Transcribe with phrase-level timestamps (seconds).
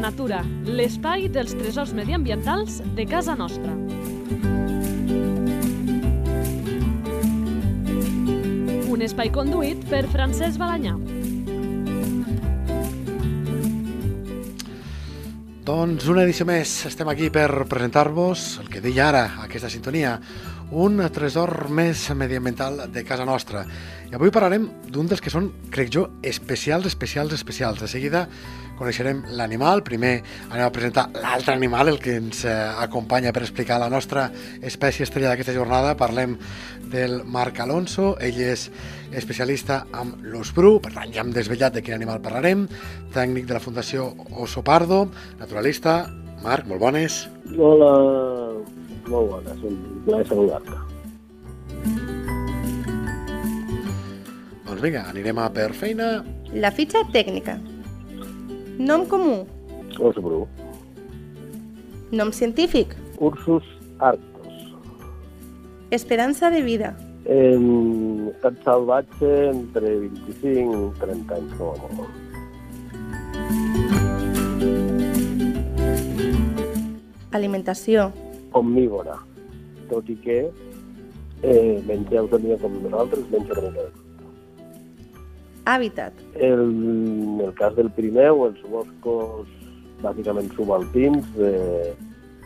[0.00, 3.74] Natura, l'espai dels tresors mediambientals de casa nostra.
[8.88, 10.94] Un espai conduït per Francesc Balanyà.
[15.68, 16.72] Doncs una edició més.
[16.88, 20.16] Estem aquí per presentar-vos el que deia ara, aquesta sintonia,
[20.72, 23.66] un tresor més mediambiental de casa nostra.
[24.08, 27.84] I avui parlarem d'un dels que són, crec jo, especials, especials, especials.
[27.84, 28.24] De seguida
[28.80, 29.84] coneixerem l'animal.
[29.86, 30.14] Primer
[30.48, 34.30] anem a presentar l'altre animal, el que ens eh, acompanya per explicar la nostra
[34.64, 35.96] espècie estrella d'aquesta jornada.
[36.00, 36.38] Parlem
[36.90, 38.14] del Marc Alonso.
[38.20, 38.68] Ell és
[39.16, 42.66] especialista amb l'os bru, per tant ja hem desvetllat de quin animal parlarem.
[43.14, 45.04] Tècnic de la Fundació Oso Pardo,
[45.40, 46.02] naturalista.
[46.40, 47.26] Marc, molt bones.
[47.58, 47.90] Hola,
[49.10, 50.78] molt bones, un plaer saludar-te.
[54.64, 56.14] Doncs vinga, anirem a per feina.
[56.54, 57.58] La fitxa tècnica.
[58.80, 59.46] Nom comú.
[60.00, 60.48] Os bru,
[62.10, 62.96] Nom científic.
[63.18, 63.62] ursus
[63.98, 64.48] arctos.
[65.90, 66.96] Esperança de vida.
[67.26, 72.14] En estat salvatge entre 25 i 30 anys com a molt.
[77.36, 78.10] Alimentació.
[78.56, 79.16] Omnívora,
[79.90, 80.38] tot i que
[81.42, 83.99] eh, menja autonomia com nosaltres, menja una mica de.
[85.68, 86.16] Hàbitat.
[86.34, 89.48] El, en el cas del Pirineu, els boscos
[90.00, 91.52] bàsicament subalpins de,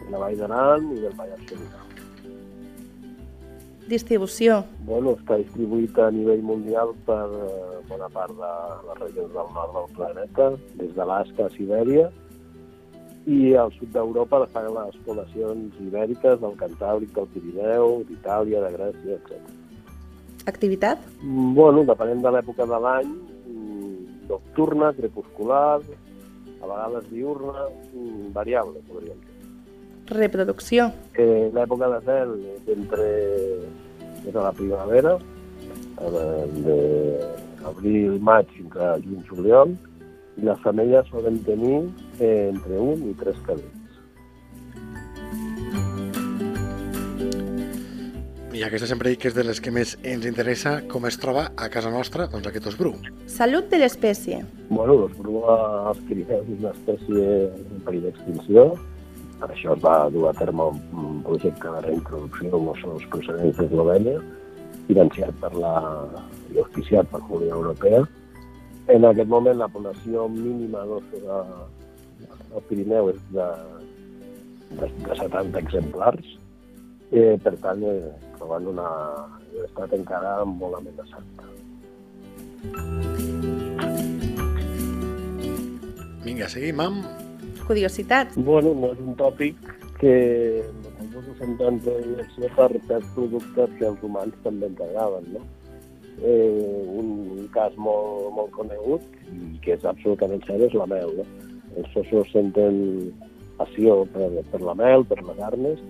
[0.01, 1.81] de la Vall d'Aran i del Vallès Sobirà.
[3.85, 4.63] Distribució.
[4.89, 8.53] Bueno, està distribuït a nivell mundial per eh, bona part de
[8.89, 10.47] les regions del nord del planeta,
[10.81, 12.07] des d'Alaska a Sibèria,
[13.29, 19.21] i al sud d'Europa fan les poblacions ibèriques del Cantàbric, del Pirineu, d'Itàlia, de Grècia,
[19.21, 19.53] etc.
[20.47, 20.99] Activitat.
[21.23, 23.13] Bueno, depenent de l'època de l'any,
[23.49, 25.81] mm, nocturna, crepuscular,
[26.61, 29.35] a vegades diurna, mm, variable, podríem dir.
[30.07, 30.93] Reproducció.
[31.15, 33.09] Eh, L'època de zel és entre
[34.27, 35.19] és a la primavera,
[36.01, 36.79] eh, de
[37.65, 39.77] abril, maig fins a juny-juliol,
[40.37, 41.89] i les femelles solen tenir
[42.19, 43.84] eh, entre un i tres cadells.
[48.55, 51.49] I aquesta sempre dic que és de les que més ens interessa com es troba
[51.59, 52.93] a casa nostra, doncs aquest os bru.
[53.27, 54.37] Salut de l'espècie.
[54.69, 58.69] Bueno, l'os bru als Pirineus és una espècie en perill d'extinció.
[59.41, 63.59] Per això es va dur a terme un, projecte de reintroducció amb els seus procedents
[63.59, 64.21] d'Eslovènia,
[64.87, 65.75] financiat per la,
[66.55, 68.05] i auspiciat per la Unió Europea.
[68.95, 73.51] En aquest moment la població mínima d'ossos al Pirineu és de,
[74.79, 76.37] de, de 70 exemplars.
[77.15, 78.89] Eh, per tant, eh, trobant una,
[79.57, 81.25] un estat encara molt amenaçat.
[86.25, 87.09] Vinga, seguim amb...
[87.65, 88.37] Curiositat.
[88.37, 89.57] Bueno, no és un tòpic
[89.97, 90.15] que
[90.85, 95.45] nosaltres usem tant predilecció per certs productes que als humans també ens agraden, no?
[96.21, 101.17] Eh, un, un cas molt, molt conegut i que és absolutament cert és la mel,
[101.17, 101.25] no?
[101.81, 102.77] Els ossos senten
[103.57, 105.81] passió per, per la mel, per les arnes,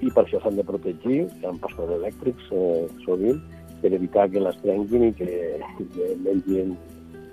[0.00, 3.42] i per això s'han de protegir amb pastors elèctrics eh, sovint
[3.82, 5.30] per evitar que les trenquin i que,
[5.96, 6.76] que mengin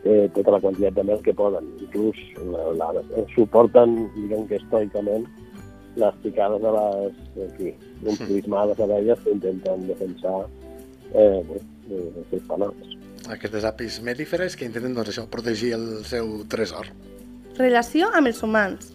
[0.04, 1.70] eh, tota la quantitat de mel que poden.
[1.86, 2.18] Inclús
[2.50, 3.04] la, la,
[3.36, 5.28] suporten, diguem que estoicament,
[6.00, 10.38] les picades de les, en fi, d'un turisme de les abelles que intenten defensar
[11.14, 12.96] eh, bé, els seus panals.
[13.30, 16.90] Aquestes apis melíferes que intenten doncs, això, protegir el seu tresor.
[17.60, 18.94] Relació amb els humans.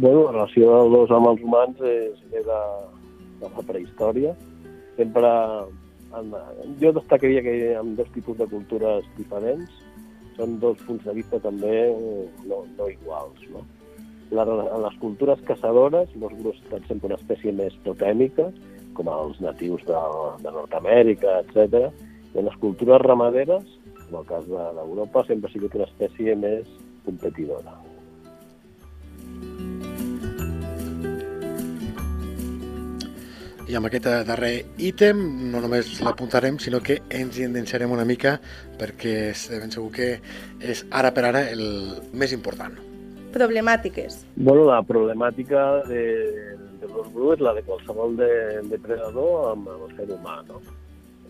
[0.00, 2.60] Bueno, la relació dels amb els humans és ve de,
[3.42, 4.30] de la prehistòria.
[4.96, 5.32] Sempre,
[6.16, 6.30] en,
[6.80, 9.74] jo destacaria que hi ha dos tipus de cultures diferents.
[10.38, 13.44] Són dos punts de vista també eh, no, no iguals.
[13.52, 13.66] No?
[14.32, 14.46] La,
[14.86, 18.48] les cultures caçadores, els grups estan sempre una espècie més totèmica,
[18.96, 20.00] com els natius de,
[20.40, 21.90] de Nord-Amèrica, etc.
[22.32, 23.68] I en les cultures ramaderes,
[24.08, 26.72] en el cas de- d'Europa, sempre ha sigut una espècie més
[27.04, 27.76] competidora.
[33.70, 35.18] I amb aquest darrer ítem
[35.52, 38.32] no només l'apuntarem, sinó que ens hi endinsarem una mica
[38.80, 40.08] perquè és ben segur que
[40.58, 41.62] és ara per ara el
[42.10, 42.74] més important.
[43.30, 44.24] Problemàtiques.
[44.34, 46.02] Bueno, la problemàtica de,
[46.80, 48.30] de los bru és la de qualsevol de,
[48.72, 50.58] depredador amb el ser humà, no?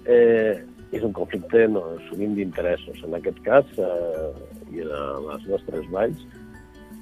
[0.09, 0.63] Eh,
[0.97, 3.05] és un conflicte no, sovint d'interessos.
[3.05, 4.31] En aquest cas, eh,
[4.73, 4.95] i en
[5.27, 6.25] les nostres valls,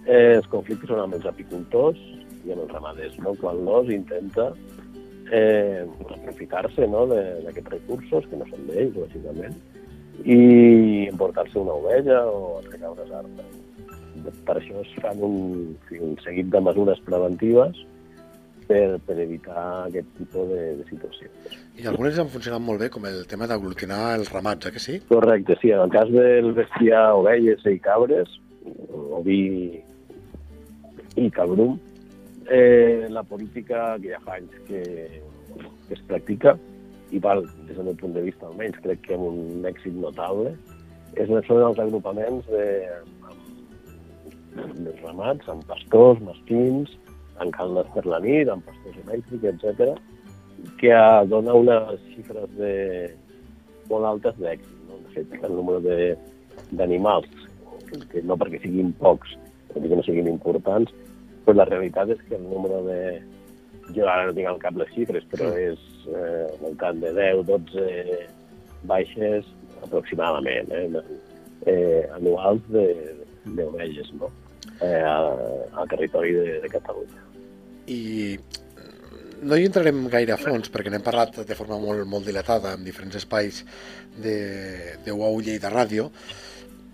[0.03, 2.03] eh, els conflictes són amb els apicultors
[2.43, 3.39] i amb els ramaders, no?
[3.39, 4.51] quan l'os intenta
[5.33, 7.07] eh, aprofitar-se no?
[7.11, 9.55] de- d'aquests recursos, que no són d'ells, lògicament,
[10.25, 13.55] i emportar-se una ovella o treure les armes.
[14.45, 17.79] per això es fan un, un seguit de mesures preventives
[18.67, 21.55] per, per evitar aquest tipus de, de situacions.
[21.79, 24.99] I algunes han funcionat molt bé, com el tema d'aglutinar els ramats, eh, que sí?
[25.09, 25.71] Correcte, sí.
[25.71, 28.29] En el cas del bestiar ovelles i cabres,
[29.17, 29.81] oví
[31.17, 31.79] i cabrum,
[32.49, 34.83] eh, la política que ja fa anys que,
[35.87, 36.57] que es practica,
[37.11, 40.53] i val, des del meu punt de vista almenys, crec que amb un èxit notable,
[41.17, 42.67] és són els agrupaments de,
[43.31, 43.47] amb,
[44.65, 46.93] amb, ramats, amb pastors, mastins,
[47.41, 49.97] en caldes per la nit, amb pastors elèctrics, etc,
[50.81, 50.95] que
[51.31, 52.75] dona unes xifres de,
[53.91, 54.75] molt altes d'èxit.
[54.89, 55.01] No?
[55.05, 55.81] De fet, el número
[56.77, 57.29] d'animals,
[58.13, 59.37] que no perquè siguin pocs,
[59.73, 60.93] que no siguin importants,
[61.49, 62.99] però la realitat és que el número de...
[63.97, 65.81] Jo ara no tinc al cap les xifres, però és
[66.13, 67.87] eh, al voltant de 10, 12
[68.91, 69.49] baixes
[69.81, 71.01] aproximadament, eh,
[71.73, 74.29] eh, anuals d'ovelles, no?
[74.85, 75.33] Eh, al,
[75.73, 77.25] al territori de, de Catalunya
[77.89, 78.37] i
[79.49, 82.85] no hi entrarem gaire a fons perquè n'hem parlat de forma molt, molt dilatada en
[82.87, 83.63] diferents espais
[84.19, 84.37] de,
[85.05, 86.09] de UAU Lleida Ràdio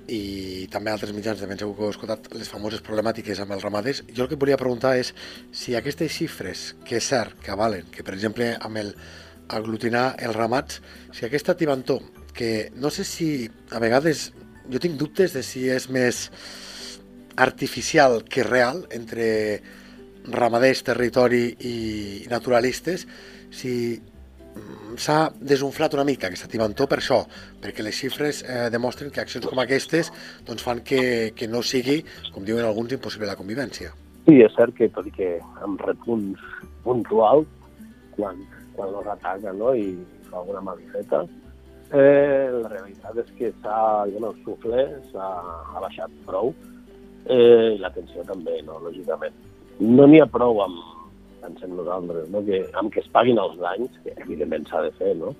[0.09, 3.65] i també altres mitjans de ben segur que heu escoltat les famoses problemàtiques amb els
[3.65, 4.03] ramaders.
[4.13, 5.15] Jo el que volia preguntar és
[5.53, 8.95] si aquestes xifres, que és cert que avalen, que per exemple amb el
[9.49, 10.81] aglutinar els ramats,
[11.13, 12.01] si aquesta tibantó,
[12.35, 14.31] que no sé si a vegades
[14.71, 16.29] jo tinc dubtes de si és més
[17.37, 19.61] artificial que real entre
[20.25, 21.77] ramaders, territori i
[22.31, 23.07] naturalistes,
[23.53, 24.01] si
[25.01, 27.21] s'ha desunflat una mica aquesta tibantó per això,
[27.63, 30.11] perquè les xifres eh, demostren que accions com aquestes
[30.47, 32.01] doncs, fan que, que no sigui,
[32.35, 33.95] com diuen alguns, impossible la convivència.
[34.25, 35.31] Sí, és cert que tot i que
[35.67, 36.43] amb repunts
[36.85, 37.49] puntuals,
[38.15, 38.39] quan,
[38.77, 39.75] quan els ataquen no?
[39.75, 39.97] i
[40.31, 41.25] fa alguna malifeta,
[41.91, 43.81] eh, la realitat és que s'ha,
[44.13, 45.33] bueno, el sufle s'ha
[45.81, 46.55] baixat prou
[47.27, 48.79] eh, i la tensió també, no?
[48.87, 49.43] lògicament
[49.81, 50.77] no n'hi ha prou amb,
[51.45, 52.43] pensem nosaltres, no?
[52.47, 55.35] que, amb que es paguin els danys, que evidentment s'ha de fer, no?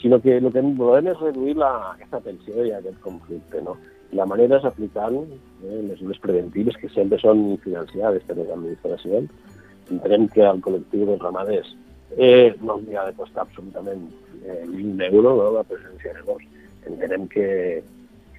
[0.00, 3.62] sinó que el que volem és reduir la, aquesta tensió i aquest conflicte.
[3.66, 3.74] No?
[4.12, 9.54] I la manera és aplicant eh, mesures preventives que sempre són financiades per les administracions.
[9.90, 11.74] Entenem que al col·lectiu dels ramaders
[12.16, 14.06] eh, no els ha de costar absolutament
[14.44, 16.44] eh, ni un euro no, la presència de gos.
[16.88, 17.48] Entenem que,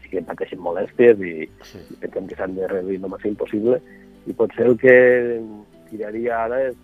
[0.09, 3.81] que pateixen molèsties i, i pensem que s'han de reduir el màxim possible
[4.27, 4.95] i potser el que
[5.89, 6.77] tiraria ara és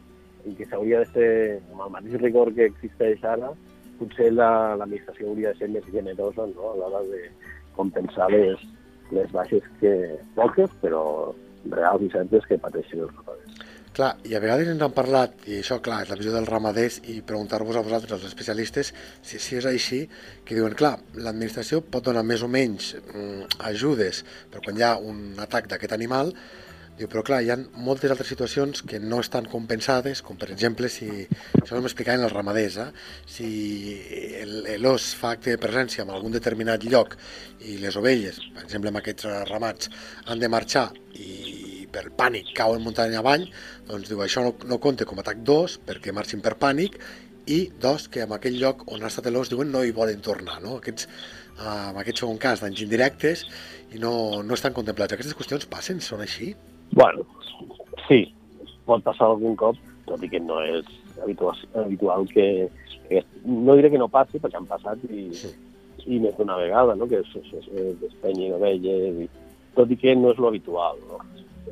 [0.46, 1.32] i que s'hauria de fer
[1.74, 3.52] amb el mateix rigor que existeix ara,
[4.00, 6.72] potser l'administració la, hauria de ser més generosa no?
[6.72, 7.22] a l'hora de
[7.78, 8.62] compensar les,
[9.16, 9.94] les baixes que
[10.36, 11.06] poques, però
[11.72, 13.64] reals i certes que pateixen els ramaders.
[13.96, 16.98] Clar, i a vegades ens han parlat, i això, clar, és la visió dels ramaders,
[17.08, 18.90] i preguntar-vos a vosaltres, els especialistes,
[19.24, 20.02] si, si és així,
[20.44, 24.98] que diuen, clar, l'administració pot donar més o menys mm, ajudes, però quan hi ha
[25.00, 26.34] un atac d'aquest animal,
[26.96, 30.88] Diu, però clar, hi ha moltes altres situacions que no estan compensades, com per exemple,
[30.88, 31.10] si,
[31.60, 32.86] això ho m'explicaven els ramaders, eh?
[33.28, 33.50] si
[34.80, 37.18] l'os fa acte de presència en algun determinat lloc
[37.68, 39.90] i les ovelles, per exemple en aquests ramats,
[40.24, 40.86] han de marxar
[41.20, 43.44] i per pànic cauen muntanya avall,
[43.90, 46.96] doncs diu, això no, no compta com a atac 2 perquè marxin per pànic
[47.52, 50.62] i dos, que en aquell lloc on ha estat l'os diuen no hi volen tornar,
[50.64, 50.80] no?
[50.80, 51.10] Aquests,
[51.60, 53.44] eh, en aquest segon cas d'anys indirectes
[53.92, 54.16] i no,
[54.48, 55.14] no estan contemplats.
[55.14, 56.54] Aquestes qüestions passen, són així?
[56.96, 57.26] Bueno,
[58.08, 58.22] sí,
[58.88, 59.76] pot passar algun cop,
[60.08, 60.88] tot i que no és
[61.22, 62.70] habitual, habitual que,
[63.10, 63.20] que...
[63.44, 65.52] No diré que no passi, perquè han passat i, sí.
[66.08, 67.10] i més d'una vegada, no?
[67.12, 69.28] que es, es, es despenyen ovelles, i,
[69.76, 71.04] tot i que no és lo habitual.
[71.12, 71.20] No?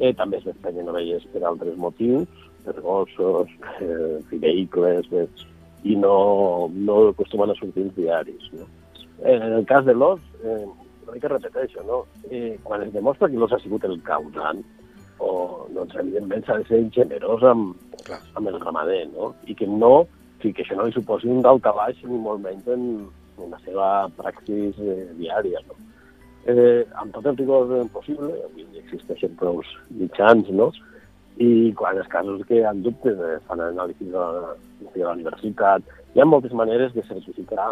[0.02, 2.28] Eh, també es despenyen ovelles per altres motius,
[2.68, 5.28] per gossos, eh, vehicles, eh,
[5.88, 8.52] i no, no acostumen a sortir els diaris.
[8.60, 8.68] No?
[9.24, 10.66] Eh, en el cas de l'os, eh,
[11.08, 12.06] no que repeteixo, no?
[12.30, 14.64] Eh, quan es demostra que l'os ha sigut el causant,
[15.24, 18.20] o, doncs, evidentment, s'ha de ser generós amb, Clar.
[18.40, 19.32] amb el ramader, no?
[19.48, 19.94] I que no,
[20.42, 22.86] sí, que això no li suposi un baix ni molt menys en,
[23.40, 23.90] en la seva
[24.20, 25.80] praxis eh, diària, no?
[26.52, 29.62] Eh, amb tot el rigor possible, avui existeixen prou
[29.96, 30.72] mitjans, no?
[31.42, 34.54] I quan els casos que han dubtes eh, fan anàlisis de la,
[34.84, 37.72] de la universitat, hi ha moltes maneres de certificar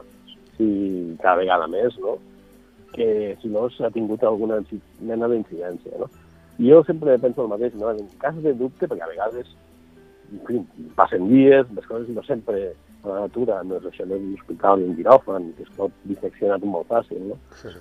[0.56, 2.18] si cada vegada més, no?
[2.92, 4.60] que si no s'ha tingut alguna
[5.00, 6.00] mena d'incidència.
[6.00, 6.10] No?
[6.60, 7.92] Jo sempre penso el mateix, no?
[7.92, 9.54] en cas de dubte, perquè a vegades
[10.32, 10.62] en fi,
[10.96, 14.36] passen dies, les coses no sempre a la natura, no és això, no és un
[14.38, 17.38] hospital ni un quiròfan, que es pot disseccionar molt fàcil, no?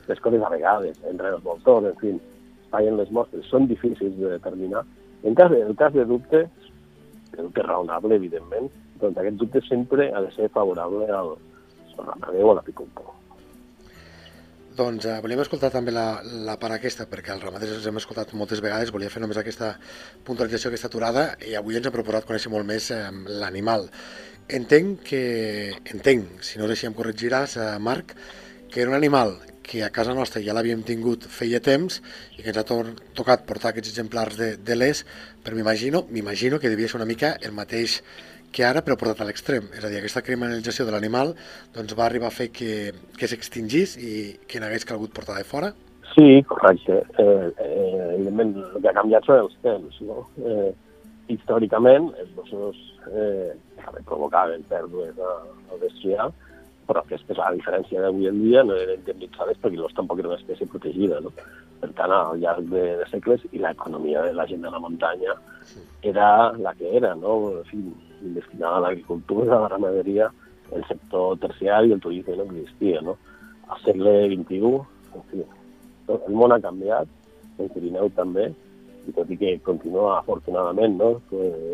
[0.09, 2.15] Les coses a vegades, entre els voltors, en fi,
[2.73, 4.85] fallen les mostres, són difícils de determinar.
[5.23, 6.47] En cas, en cas de dubte,
[7.37, 11.35] el dubte raonable, evidentment, doncs aquest dubte sempre ha de ser favorable al,
[11.99, 13.12] al ramader o a l'apicultor.
[14.79, 18.33] Doncs eh, volíem escoltar també la, la part aquesta, perquè els ramaders els hem escoltat
[18.39, 19.73] moltes vegades, volia fer només aquesta
[20.27, 23.03] puntualització, aquesta aturada, i avui ens hem procurat conèixer molt més eh,
[23.43, 23.89] l'animal.
[24.61, 25.23] Entenc que,
[25.95, 28.15] entenc, si no és així em corregiràs, eh, Marc,
[28.71, 32.00] que era un animal que a casa nostra ja l'havíem tingut feia temps
[32.37, 32.81] i que ens ha to
[33.19, 35.05] tocat portar aquests exemplars de, de l'ES,
[35.45, 38.00] però m'imagino m'imagino que devia ser una mica el mateix
[38.52, 39.69] que ara, però portat a l'extrem.
[39.76, 41.35] És a dir, aquesta criminalització de l'animal
[41.75, 44.12] doncs, va arribar a fer que, que s'extingís i
[44.50, 45.73] que n'hagués calgut portar de fora?
[46.14, 47.02] Sí, correcte.
[47.23, 50.00] Eh, eh, evidentment, el que ha canviat són els temps.
[50.07, 50.25] No?
[50.42, 50.71] Eh,
[51.30, 52.78] històricament, els gossos
[53.14, 53.52] eh,
[54.09, 56.30] provocaven pèrdues al bestiar,
[56.90, 60.40] però aquestes, a diferència d'avui en dia, no eren indemnitzades perquè l'os tampoc era una
[60.40, 61.21] espècie protegida.
[61.23, 61.30] No?
[61.80, 65.38] Per tant, al llarg de, de segles, i l'economia de la gent de la muntanya
[66.02, 67.37] era la que era, no?
[67.61, 67.78] En fi,
[68.21, 70.31] destinada a l'agricultura, a la ramaderia,
[70.73, 73.17] el sector terciari i el turisme no existia, no?
[73.69, 74.73] Al segle XXI,
[75.15, 75.45] en fi,
[76.15, 77.09] el món ha canviat,
[77.59, 78.50] el Pirineu també,
[79.09, 81.11] i tot i que continua afortunadament no,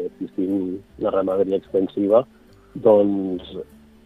[0.07, 2.25] existint la ramaderia extensiva,
[2.75, 3.57] doncs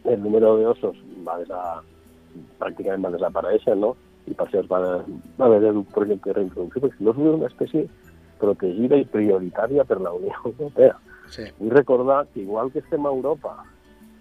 [0.04, 1.60] el número d'ossos va desa,
[2.60, 3.94] pràcticament va desaparèixer, no?
[4.28, 4.80] i per això es va,
[5.38, 7.86] va haver un projecte de reintroducció, perquè no és una espècie
[8.40, 10.96] protegida i prioritària per la Unió Europea.
[11.30, 11.46] Sí.
[11.58, 13.54] Vull recordar que igual que estem a Europa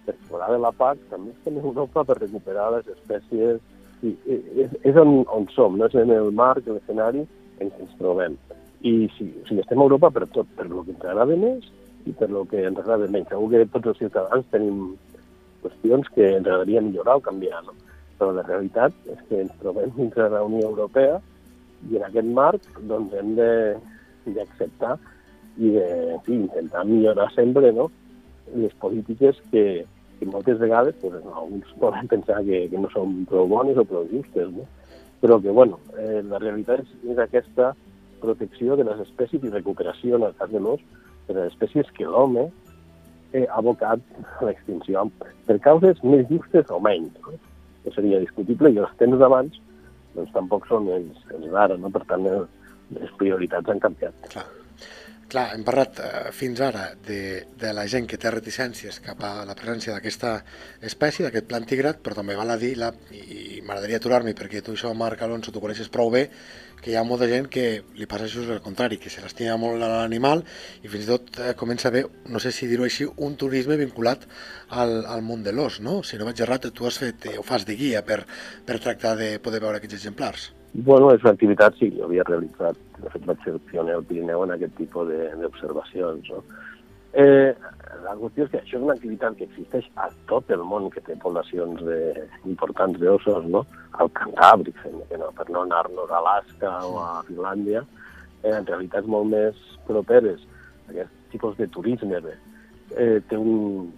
[0.06, 3.60] per fora de la PAC, també estem a Europa per recuperar les espècies
[4.06, 7.25] i és, és on, on som, no és en el marc, l'escenari
[7.60, 8.38] en què ens trobem.
[8.80, 11.68] I sí, o sigui, estem a Europa per tot, per lo que ens agrada més
[12.08, 13.28] i per lo que ens agrada menys.
[13.34, 14.80] Segur que tots els ciutadans tenim
[15.63, 17.75] qüestions que ens agradaria millorar o canviar, no?
[18.20, 21.20] Però la realitat és que ens trobem dintre de la Unió Europea
[21.89, 23.36] i en aquest marc doncs, hem
[24.36, 24.98] d'acceptar
[25.58, 27.89] i de, en fi, intentar millorar sempre no?
[28.56, 29.86] les polítiques que,
[30.20, 33.86] que moltes vegades pues, no, alguns poden pensar que, que no són prou bones o
[33.88, 34.68] prou justes, no?
[35.20, 37.74] però que bueno, eh, la realitat és, és aquesta
[38.20, 40.82] protecció de les espècies i recuperació, en el cas de l'os,
[41.27, 42.50] de les espècies que l'home
[43.34, 44.03] eh, ha abocat
[44.39, 45.06] a l'extinció
[45.48, 47.15] per causes més justes o menys.
[47.24, 47.36] No?
[47.84, 49.60] Que seria discutible i els temps d'abans
[50.15, 51.91] doncs, tampoc són els, els d'ara, no?
[51.94, 54.32] per tant les prioritats han canviat.
[54.34, 54.48] Clar.
[55.29, 59.43] Clar, hem parlat eh, fins ara de, de la gent que té reticències cap a
[59.45, 60.31] la presència d'aquesta
[60.89, 64.89] espècie, d'aquest plantigrat, però també val a dir, la, i m'agradaria aturar-m'hi perquè tu això,
[64.98, 66.25] Marc Alonso, tu coneixes prou bé,
[66.81, 67.67] que hi ha molta gent que
[68.00, 70.41] li passa això el contrari, que se l'estima molt a l'animal
[70.81, 73.77] i fins i tot eh, comença a haver, no sé si dir-ho així, un turisme
[73.77, 74.25] vinculat
[74.69, 76.00] al, al món de l'os, no?
[76.01, 78.24] Si no vaig errat, tu has fet, eh, o fas de guia per,
[78.65, 80.55] per tractar de poder veure aquests exemplars.
[80.74, 84.44] Bueno, és una activitat, sí, jo havia realitzat, de fet vaig ser pioner al Pirineu
[84.46, 86.44] en aquest tipus d'observacions, no?
[87.18, 87.56] Eh,
[88.04, 91.02] la qüestió és que això és una activitat que existeix a tot el món que
[91.02, 91.98] té poblacions de,
[92.46, 93.64] importants d'ossos, no?
[93.98, 97.82] Al Cantàbric, que no, per no anar-nos a Alaska o a Finlàndia,
[98.44, 99.58] eh, en realitats molt més
[99.90, 100.46] properes
[100.86, 103.90] a aquest tipus de turisme eh, té un,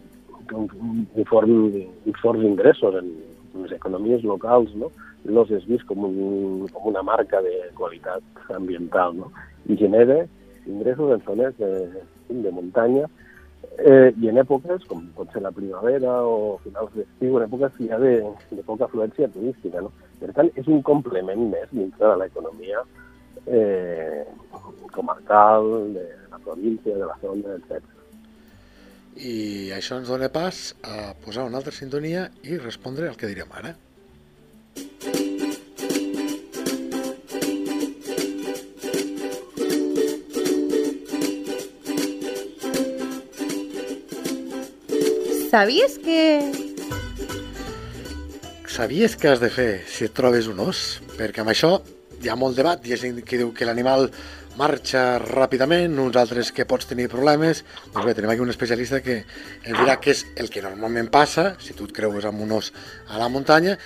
[0.47, 3.11] té un, un, fort, un forts ingressos en
[3.59, 4.87] les economies locals, no?
[5.25, 8.23] L'os és vist com, un, com una marca de qualitat
[8.55, 9.31] ambiental, no?
[9.69, 10.23] I genera
[10.65, 11.71] ingressos en zones de,
[12.29, 13.07] de muntanya
[13.77, 17.99] eh, i en èpoques, com pot ser la primavera o finals d'estiu, en èpoques ja
[18.01, 18.15] de,
[18.51, 19.83] de poca afluència turística.
[19.85, 19.93] No?
[20.21, 22.83] Per tant, és un complement més dintre de l'economia
[23.45, 24.25] eh,
[24.91, 27.81] comarcal, de la província, de la zona, etc.
[29.21, 33.49] I això ens dona pas a posar una altra sintonia i respondre al que direm
[33.59, 33.75] ara.
[45.51, 46.21] Sabies que...
[48.71, 51.01] Sabies què has de fer si et trobes un os?
[51.17, 51.73] Perquè amb això
[52.23, 54.07] hi ha molt debat, hi ha gent que diu que l'animal
[54.59, 57.63] marxa ràpidament, uns altres que pots tenir problemes.
[57.93, 61.55] Doncs bé, tenim aquí un especialista que ens dirà què és el que normalment passa,
[61.59, 62.71] si tu et creues amb un os
[63.09, 63.77] a la muntanya,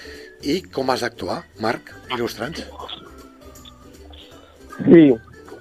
[0.44, 1.42] i com has d'actuar.
[1.64, 2.66] Marc, il·lustra'ns.
[4.84, 5.06] Sí,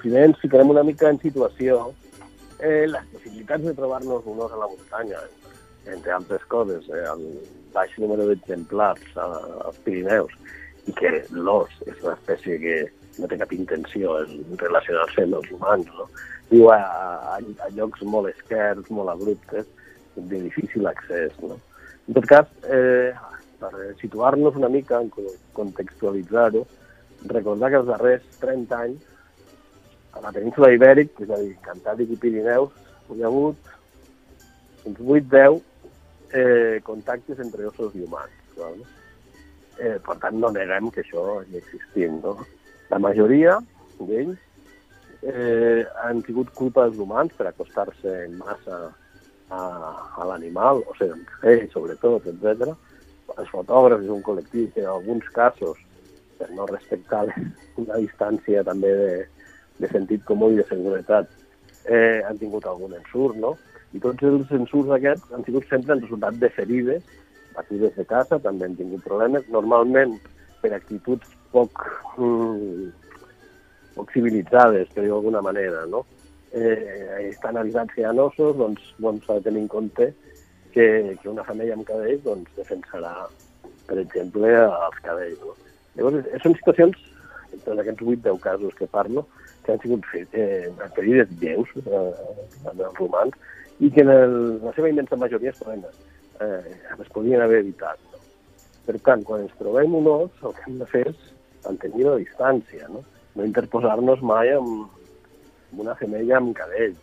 [0.00, 1.92] primer ens ficarem una mica en situació.
[2.58, 5.22] Eh, les possibilitats de trobar-nos un os a la muntanya
[5.86, 7.24] entre altres coses, eh, el
[7.74, 10.32] baix número d'exemplars als Pirineus
[10.88, 12.76] i que l'os és una espècie que
[13.18, 16.08] no té cap intenció en relacionar-se amb els humans, no?
[16.50, 16.78] Viu a,
[17.34, 19.66] a, a llocs molt esquerds, molt abruptes,
[20.16, 21.58] de difícil accés, no?
[22.08, 23.14] En tot cas, eh,
[23.60, 25.00] per situar-nos una mica,
[25.56, 26.64] contextualitzar-ho,
[27.30, 29.12] recordar que els darrers 30 anys
[30.14, 32.74] a la península Ibèric, és a dir, Cantàbric i Pirineus,
[33.14, 33.72] hi ha hagut
[34.84, 35.60] uns 8-10
[36.34, 38.36] eh, contactes entre ossos i humans.
[38.58, 38.76] Val?
[39.80, 42.12] Eh, per tant, no neguem que això hagi existit.
[42.20, 42.36] No?
[42.90, 43.58] La majoria
[44.00, 44.38] d'ells
[45.24, 48.80] eh, han tingut culpa dels humans per acostar-se en massa
[49.48, 49.60] a,
[50.20, 52.74] a l'animal, o sigui, ells sobretot, etc.
[53.38, 55.80] Els fotògrafs un col·lectiu que en alguns casos,
[56.38, 57.24] per no respectar
[57.82, 59.12] una distància també de,
[59.80, 61.30] de sentit comú i de seguretat,
[61.84, 63.54] eh, han tingut algun ensurt, no?
[63.94, 67.04] I tots els ensurts aquests han sigut sempre en resultat de ferides,
[67.54, 70.16] batides de casa, també han tingut problemes, normalment
[70.62, 71.86] per actituds poc,
[72.18, 72.90] mm,
[73.94, 76.04] poc civilitzades, per dir d'alguna manera, no?
[76.54, 80.12] Eh, estan avisats que hi ha ossos, doncs, doncs s'ha de tenir en compte
[80.74, 80.86] que,
[81.20, 83.14] que una femella amb cadells doncs, defensarà,
[83.88, 85.42] per exemple, els cadells.
[85.42, 85.56] No?
[85.98, 87.02] Llavors, són situacions,
[87.54, 89.26] en aquests 8-10 casos que parlo,
[89.64, 92.08] que han sigut eh, ferides lleus eh,
[92.70, 93.36] en els romans
[93.80, 95.86] i que en el, la seva immensa majoria es poden,
[96.42, 98.02] eh, es podien haver evitat.
[98.10, 98.20] No?
[98.84, 101.30] Per tant, quan ens trobem un os, el que hem de fer és
[101.64, 103.02] mantenir la distància, no,
[103.34, 104.86] no interposar-nos mai amb,
[105.72, 107.00] amb una femella amb cadells.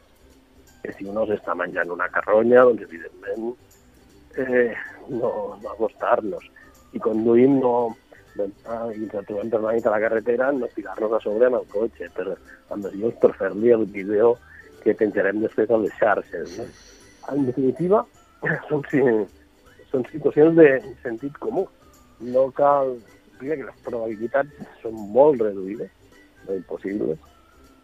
[0.81, 3.51] Que si un os està menjant una carronya, doncs evidentment
[4.37, 4.73] eh,
[5.09, 6.47] no, no acostar-nos.
[6.95, 7.73] I conduïm no,
[8.39, 11.59] ah, i ens trobem per la nit a la carretera, no tirar-nos a sobre amb
[11.61, 12.33] el cotxe, per,
[12.73, 14.33] amb els llums per fer-li el vídeo
[14.81, 16.57] que penjarem després a les xarxes.
[16.57, 16.67] No?
[17.31, 18.03] En definitiva,
[18.69, 18.83] són,
[19.91, 20.69] són situacions de
[21.05, 21.67] sentit comú.
[22.33, 22.97] No cal...
[23.41, 25.89] Diria que les probabilitats són molt reduïdes,
[26.47, 27.19] no impossibles,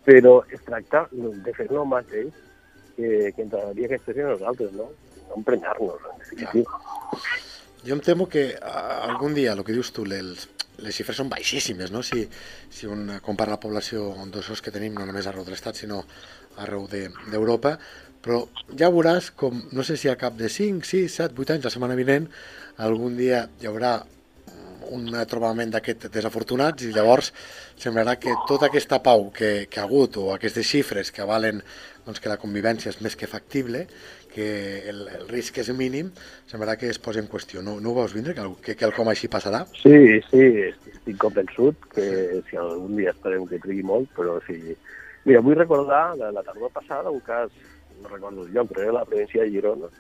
[0.08, 2.30] però es tracta de fer el mateix
[2.96, 4.92] que, que ens agradaria que es fessin nosaltres, no?
[5.28, 6.78] No emprenyar-nos, en definitiva.
[7.88, 10.48] Jo em temo que algun dia, el que dius tu, les,
[10.84, 12.04] les xifres són baixíssimes, no?
[12.06, 12.26] Si,
[12.74, 16.04] si un compara la població d'ossos que tenim, no només arreu de l'Estat, sinó
[16.64, 18.42] arreu d'Europa, de, però
[18.80, 21.74] ja veuràs com, no sé si a cap de 5, 6, 7, 8 anys, la
[21.74, 22.28] setmana vinent,
[22.84, 24.00] algun dia hi haurà
[24.94, 27.32] un trobament d'aquest desafortunats i llavors
[27.80, 31.62] semblarà que tota aquesta pau que, que ha hagut o aquestes xifres que avalen
[32.06, 33.86] doncs, que la convivència és més que factible,
[34.32, 34.48] que
[34.90, 36.12] el, el risc és mínim,
[36.48, 37.64] semblarà que es posa en qüestió.
[37.66, 39.64] No, no ho veus vindre, que, que quelcom així passarà?
[39.82, 40.44] Sí, sí,
[40.94, 42.08] estic convençut que
[42.48, 44.60] si algun dia esperem que trigui molt, però sí.
[45.28, 47.52] Mira, vull recordar la, la tardor passada un cas,
[48.02, 49.92] no recordo el lloc, però era la província de Girona,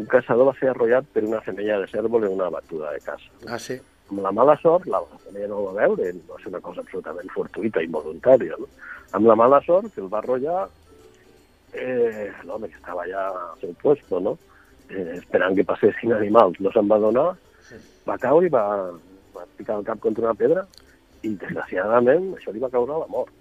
[0.00, 3.28] un caçador va ser arrollat per una femella de cèrvol en una batuda de caça.
[3.46, 3.76] Ah, sí?
[4.12, 7.80] Amb la mala sort, la família no va veure, va ser una cosa absolutament fortuita
[7.80, 8.68] i voluntària, no?
[9.16, 10.66] Amb la mala sort, que el va arrollar
[11.72, 14.36] eh, l'home que estava allà al seu puesto, no?
[14.90, 17.30] Eh, esperant que passessin animals, no se'n va donar,
[18.08, 18.64] va caure i va,
[19.32, 20.66] va picar el cap contra una pedra
[21.22, 23.32] i, desgraciadament, això li va causar la mort.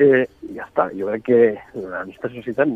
[0.00, 0.24] Eh,
[0.56, 1.40] ja està, jo crec que
[1.86, 2.70] la nostra societat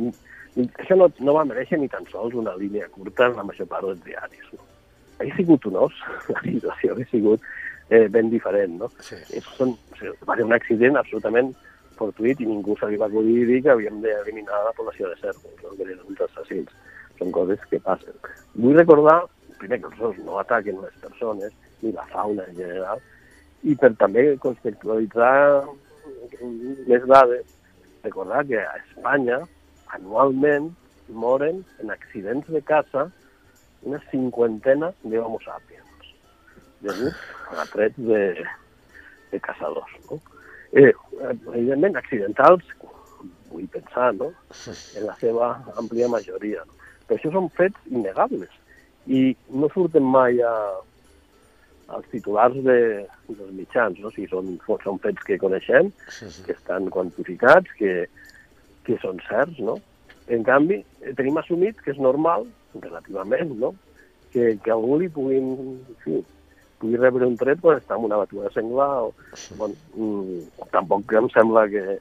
[0.78, 3.88] això no, no va mereixer ni tan sols una línia curta en la major part
[3.88, 4.46] dels diaris.
[4.54, 4.73] No?
[5.18, 6.00] Hauria sigut un os,
[6.32, 7.46] la situació hauria sigut
[7.90, 8.90] eh, ben diferent, no?
[9.04, 9.18] Sí.
[9.36, 11.52] És, són, o sigui, va ser un accident absolutament
[11.98, 15.62] fortuït i ningú se li va acudir dir que havíem d'eliminar la població de cèrvols,
[15.62, 15.74] no?
[15.76, 16.74] que eren uns assassins.
[17.20, 18.16] Són coses que passen.
[18.58, 19.20] Vull recordar,
[19.60, 23.02] primer, que els os no ataquen les persones, ni la fauna en general,
[23.62, 25.34] i per també contextualitzar
[26.90, 27.52] més dades,
[28.04, 29.38] recordar que a Espanya
[29.96, 30.72] anualment
[31.08, 33.06] moren en accidents de caça
[33.84, 36.12] una cinquantena d'homo sapiens,
[36.84, 38.22] degut a trets de,
[39.32, 39.92] de caçadors.
[40.10, 40.20] No?
[40.74, 40.92] Eh,
[41.52, 42.66] evidentment, accidentals,
[43.52, 44.32] vull pensar, no?
[44.98, 46.64] en la seva àmplia majoria.
[46.66, 46.80] No?
[47.04, 48.52] Però això són fets innegables
[49.04, 50.52] i no surten mai a,
[51.92, 52.78] als titulars de,
[53.28, 54.08] dels mitjans, no?
[54.08, 55.92] o sigui, són, són fets que coneixem,
[56.46, 58.06] que estan quantificats, que,
[58.88, 59.78] que són certs, no?
[60.32, 60.80] En canvi,
[61.18, 62.46] tenim assumit que és normal
[62.82, 63.74] relativament, no?
[64.34, 65.52] que, que algú li puguin,
[66.02, 66.18] sí,
[66.82, 69.06] pugui rebre un tret quan està en una batuda senglar.
[69.06, 69.12] O,
[69.60, 71.98] bon, mm, tampoc em sembla que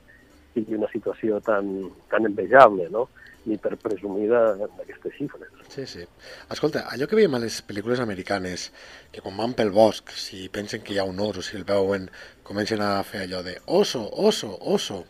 [0.53, 1.69] sigui una situació tan,
[2.09, 3.07] tan envejable, no?
[3.43, 5.49] ni per presumir d'aquestes xifres.
[5.67, 6.05] Sí, sí.
[6.53, 8.69] Escolta, allò que veiem a les pel·lícules americanes,
[9.12, 11.65] que quan van pel bosc, si pensen que hi ha un os o si el
[11.67, 12.07] veuen,
[12.47, 15.03] comencen a fer allò de oso, oso, oso,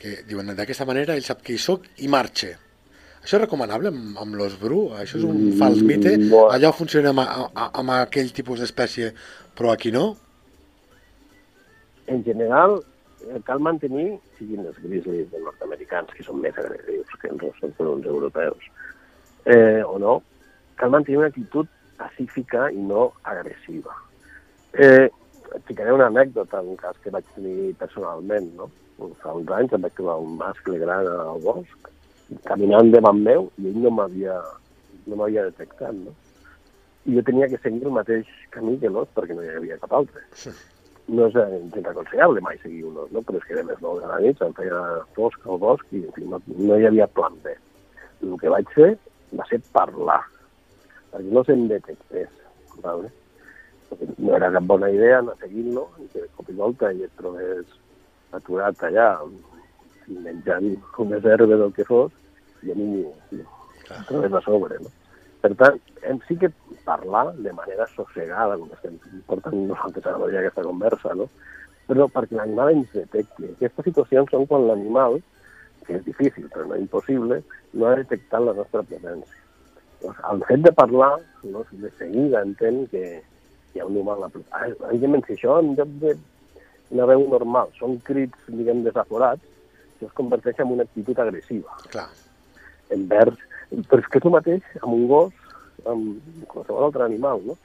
[0.00, 2.54] que diuen d'aquesta manera ell sap que hi soc i marxa.
[3.24, 4.82] Això és recomanable amb, amb l'os bru?
[5.00, 6.10] Això és un mm, fals mite?
[6.26, 6.50] Bueno.
[6.52, 9.14] Allò funciona amb, amb, amb aquell tipus d'espècie,
[9.56, 10.10] però aquí no?
[12.12, 12.76] En general,
[13.24, 18.68] eh, cal mantenir, siguin els grizzlies nord-americans, que són més agressius que els els europeus,
[19.48, 20.18] eh, o no,
[20.76, 23.96] cal mantenir una actitud pacífica i no agressiva.
[24.74, 28.68] Eh, et ficaré una anècdota, un cas que vaig tenir personalment, no?
[29.24, 31.93] Fa uns anys em vaig trobar un mascle gran al bosc
[32.48, 34.36] caminant davant meu i ell no m'havia
[35.06, 36.14] no m'havia detectat, no?
[37.04, 39.92] i jo tenia que seguir el mateix camí que l'os perquè no hi havia cap
[40.00, 40.22] altre.
[40.40, 40.52] Sí.
[41.12, 43.20] No és eh, gens aconsellable mai seguir un os, no?
[43.20, 44.78] però és que a les 9 de la nit em feia
[45.16, 47.52] fosc al bosc i en fi, no, no hi havia plan B.
[48.24, 48.94] El que vaig fer
[49.36, 50.22] va ser parlar,
[51.12, 52.32] perquè no se'n detectés.
[52.84, 53.12] Vale?
[53.90, 57.04] Perquè no era cap bona idea anar seguint-lo i que de cop i volta i
[57.04, 57.76] et trobés
[58.34, 59.10] aturat allà
[60.08, 60.70] menjant
[61.04, 62.12] unes herbes o el que fos
[62.64, 63.04] i a mi
[64.08, 64.78] trobés a sobre.
[64.80, 64.92] No?
[65.44, 65.76] Per tant,
[66.08, 66.50] hem sí que
[66.84, 68.96] parlar de manera sossegada, com estem
[69.28, 71.28] portant nosaltres ara mateix aquesta conversa, no?
[71.88, 73.50] però perquè l'animal ens detecti.
[73.52, 75.18] Aquestes situacions són quan l'animal,
[75.84, 77.42] que és difícil però no impossible,
[77.74, 79.40] no ha detectat la nostra presència.
[80.00, 81.12] Doncs, el fet de parlar,
[81.44, 83.04] no, de seguida entén que
[83.74, 86.14] hi ha un humà a la ah, Evidentment, si això en lloc de
[86.94, 89.44] una veu normal són crits, diguem, desaforats,
[90.04, 92.08] això es converteix en una actitud agressiva Clar.
[92.90, 93.38] envers...
[93.74, 95.32] Però és que tu mateix, amb un gos,
[95.90, 97.56] amb qualsevol altre animal, no?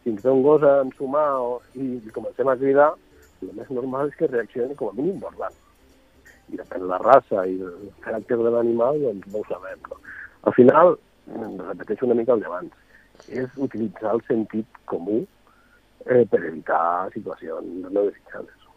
[0.00, 2.86] Si ens ve un gos a ensumar o, i comencem a cridar,
[3.42, 5.58] el més normal és que reaccioni com a mínim borrant.
[6.48, 9.82] I depèn de la raça i el caràcter de l'animal, doncs no ho sabem.
[9.90, 10.00] No?
[10.48, 10.94] Al final,
[11.26, 12.72] repeteixo una mica el d'abans,
[13.28, 15.20] és utilitzar el sentit comú
[16.06, 18.68] eh, per evitar situacions no desitjades.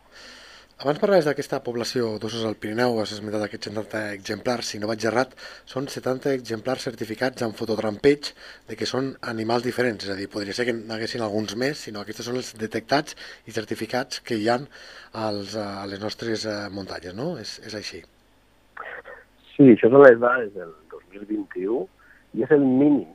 [0.81, 5.03] Abans parlaves d'aquesta població d'ossos al Pirineu, has esmentat aquests 70 exemplars, si no vaig
[5.05, 5.35] errat,
[5.69, 8.31] són 70 exemplars certificats amb fototrampeig
[8.71, 12.01] de que són animals diferents, és a dir, podria ser que n'haguessin alguns més, sinó
[12.01, 13.13] aquests són els detectats
[13.45, 14.65] i certificats que hi han
[15.25, 17.35] als, a les nostres eh, muntanyes, no?
[17.37, 18.01] És, és així.
[19.51, 21.83] Sí, això són les dades del 2021
[22.39, 23.05] i és el mínim.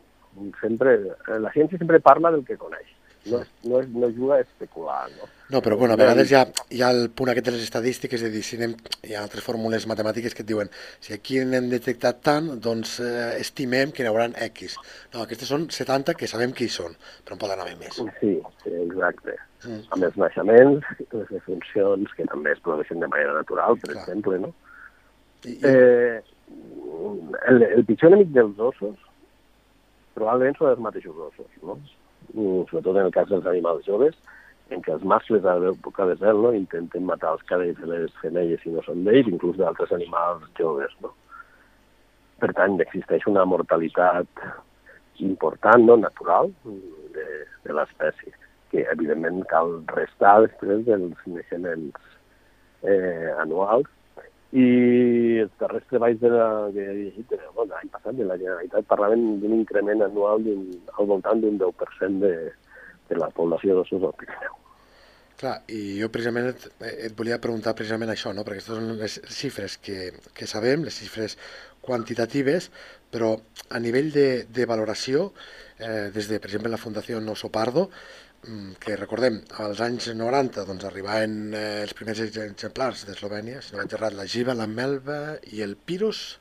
[0.63, 2.95] Sempre, eh, la ciència sempre parla del que coneix,
[3.31, 5.29] no, és, no, és, no juga a especular, no?
[5.55, 6.43] No, però bueno, a vegades hi ha,
[6.75, 8.75] hi ha el punt aquest de les estadístiques, de dir, si anem,
[9.07, 10.71] hi ha altres fórmules matemàtiques que et diuen
[11.05, 14.79] si aquí n'hem detectat tant, doncs eh, estimem que n'hi haurà X.
[15.15, 18.01] No, aquestes són 70 que sabem qui són, però en poden haver més.
[18.21, 18.33] Sí,
[18.65, 19.37] sí exacte.
[19.65, 19.83] Mm.
[19.95, 24.03] Amb els naixements, les defuncions, que també es produeixen de manera natural, per Clar.
[24.03, 24.55] exemple, no?
[25.47, 26.23] I, i, Eh,
[27.49, 28.99] el, el pitjor enemic dels ossos
[30.17, 31.77] probablement són els mateixos ossos, no?
[32.35, 34.17] Sobretot en el cas dels animals joves,
[34.75, 36.53] en què els mascles a zel no?
[36.53, 40.95] intenten matar els cadells de les femelles si no són d'ells, inclús d'altres animals joves.
[41.03, 41.13] No?
[42.43, 44.27] Per tant, existeix una mortalitat
[45.23, 45.97] important, no?
[45.97, 46.51] natural,
[47.15, 47.27] de,
[47.65, 48.35] de l'espècie,
[48.73, 52.03] que evidentment cal restar després dels naixements
[52.83, 53.89] eh, anuals
[54.53, 54.67] i
[55.43, 58.87] els darrers treballs de la, que he llegit eh, bueno, l'any passat de la Generalitat
[58.87, 62.35] parlaven d'un increment anual al voltant d'un 10% de,
[63.09, 64.55] de la població al Pirineu.
[65.37, 68.45] Clar, i jo precisament et, et volia preguntar precisament això, no?
[68.47, 71.37] perquè aquestes són les xifres que, que sabem, les xifres
[71.85, 72.71] quantitatives,
[73.13, 73.35] però
[73.69, 75.29] a nivell de, de valoració,
[75.77, 78.26] eh, des de, per exemple, la Fundació Oso Pardo, mm,
[78.83, 83.97] que recordem, als anys 90 doncs, arribaven eh, els primers exemplars d'Eslovènia, si no vaig
[83.97, 86.39] errat, la Giva, la Melva i el Pirus,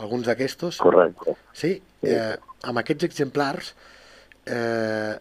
[0.00, 1.36] alguns d'aquestos, Correcte.
[1.52, 1.74] Sí,
[2.08, 2.32] eh,
[2.64, 3.74] amb aquests exemplars
[4.46, 5.18] eh,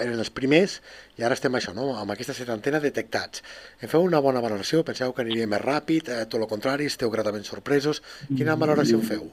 [0.00, 0.76] eren els primers
[1.18, 1.90] i ara estem això, no?
[1.98, 3.42] amb aquesta setantena detectats.
[3.82, 4.82] En feu una bona valoració?
[4.86, 6.10] Penseu que aniria més ràpid?
[6.10, 6.86] Eh, tot el contrari?
[6.90, 8.02] Esteu gratament sorpresos?
[8.28, 9.24] Quina valoració en feu?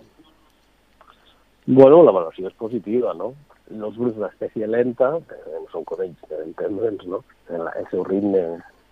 [1.67, 3.33] Bueno, la valoració és positiva, no?
[3.67, 7.23] Els grups d'espècie lenta, eh, són conells, per entendre'ns, no?
[7.51, 8.43] El, el seu ritme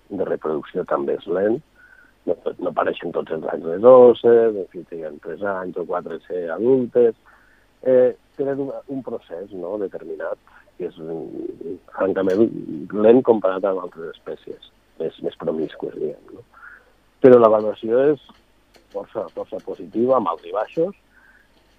[0.09, 1.61] de reproducció també és lent,
[2.25, 6.19] no, no apareixen tots els anys les osses, en fi, tenen 3 anys o 4
[6.25, 7.15] ser adultes,
[7.85, 10.41] eh, tenen un, un procés no, determinat
[10.77, 10.97] que és
[11.95, 12.41] francament
[13.05, 16.33] lent comparat amb altres espècies, més, més promiscues, diguem.
[16.35, 16.43] No?
[17.23, 18.25] Però la valoració és
[18.93, 20.97] força, força positiva, amb alts i baixos,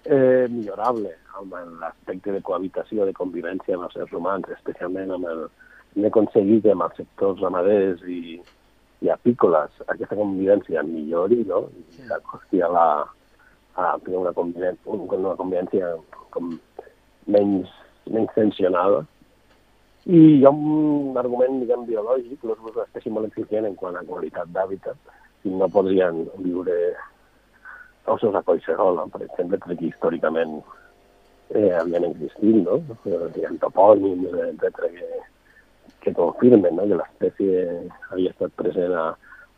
[0.05, 5.47] eh, millorable amb l'aspecte de cohabitació, de convivència amb els éssers humans, especialment amb el
[5.97, 8.37] hem aconseguit amb els sectors ramaders i,
[9.01, 11.63] i apícoles aquesta convivència millori, no?
[11.97, 12.87] I s'acosti a la
[13.77, 15.91] a tenir una convivència, una convivència
[16.33, 16.55] com
[17.29, 17.69] menys,
[18.09, 19.03] menys tensionada.
[20.07, 24.05] I hi ha un argument, diguem, biològic, los grups d'espècie molt eficient en quant a
[24.07, 24.97] qualitat d'hàbitat,
[25.43, 26.77] si no podrien viure
[28.07, 30.57] ossos a Collserola, per exemple, perquè històricament
[31.53, 32.79] eh, havien existit, no?
[33.05, 35.09] Hi ha topònims, etc que,
[36.01, 36.87] que confirmen no?
[36.87, 37.67] que l'espècie
[38.11, 39.05] havia estat present a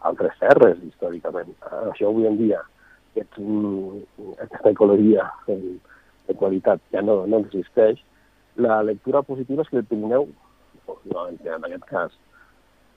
[0.09, 1.51] altres terres històricament.
[1.91, 2.61] Això avui en dia,
[3.11, 3.39] aquest,
[4.45, 5.57] aquesta ecologia de,
[6.27, 8.01] de qualitat ja no, no existeix.
[8.59, 10.27] La lectura positiva és que el Pirineu,
[11.11, 12.15] no, en aquest cas,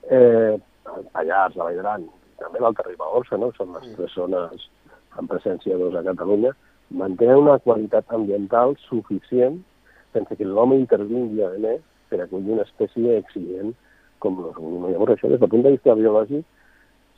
[0.09, 0.55] eh,
[0.93, 2.07] el Pallars, la Vall d'Aran,
[2.41, 3.51] també l'Alta Ribagorça, no?
[3.57, 4.67] són les tres zones
[5.19, 6.53] amb presència d'os a Catalunya,
[6.91, 9.61] mantenen una qualitat ambiental suficient
[10.13, 13.73] sense que l'home intervingui, a més, per acollir una espècie exigent
[14.23, 16.45] com los Llavors, això, des del punt de vista biològic,